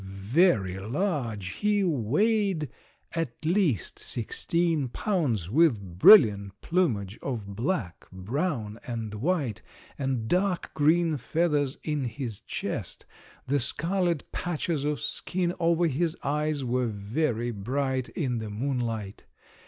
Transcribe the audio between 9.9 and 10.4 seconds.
and